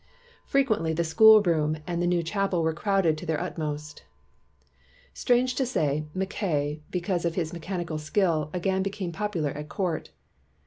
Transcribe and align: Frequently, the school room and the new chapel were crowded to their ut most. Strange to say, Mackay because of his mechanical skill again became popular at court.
Frequently, 0.47 0.93
the 0.93 1.03
school 1.03 1.43
room 1.43 1.77
and 1.85 2.01
the 2.01 2.07
new 2.07 2.23
chapel 2.23 2.63
were 2.63 2.73
crowded 2.73 3.19
to 3.19 3.25
their 3.27 3.39
ut 3.39 3.55
most. 3.59 4.03
Strange 5.13 5.53
to 5.53 5.63
say, 5.63 6.07
Mackay 6.15 6.81
because 6.89 7.23
of 7.23 7.35
his 7.35 7.53
mechanical 7.53 7.99
skill 7.99 8.49
again 8.51 8.81
became 8.81 9.11
popular 9.11 9.51
at 9.51 9.69
court. 9.69 10.09